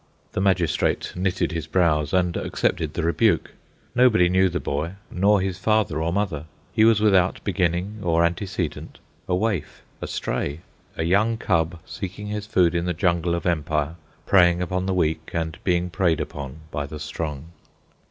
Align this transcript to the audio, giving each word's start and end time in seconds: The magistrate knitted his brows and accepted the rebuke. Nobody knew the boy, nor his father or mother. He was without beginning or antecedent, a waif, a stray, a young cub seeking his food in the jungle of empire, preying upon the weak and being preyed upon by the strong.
The 0.31 0.41
magistrate 0.41 1.13
knitted 1.15 1.51
his 1.51 1.67
brows 1.67 2.11
and 2.11 2.35
accepted 2.35 2.95
the 2.95 3.03
rebuke. 3.03 3.51
Nobody 3.93 4.29
knew 4.29 4.49
the 4.49 4.59
boy, 4.59 4.93
nor 5.11 5.39
his 5.41 5.59
father 5.59 6.01
or 6.01 6.11
mother. 6.11 6.45
He 6.73 6.83
was 6.85 6.99
without 6.99 7.39
beginning 7.43 7.99
or 8.01 8.25
antecedent, 8.25 8.97
a 9.27 9.35
waif, 9.35 9.83
a 10.01 10.07
stray, 10.07 10.61
a 10.97 11.03
young 11.03 11.37
cub 11.37 11.79
seeking 11.85 12.25
his 12.29 12.47
food 12.47 12.73
in 12.73 12.85
the 12.85 12.95
jungle 12.95 13.35
of 13.35 13.45
empire, 13.45 13.93
preying 14.25 14.59
upon 14.59 14.87
the 14.87 14.93
weak 14.95 15.29
and 15.33 15.59
being 15.63 15.91
preyed 15.91 16.19
upon 16.19 16.61
by 16.71 16.87
the 16.87 16.99
strong. 16.99 17.51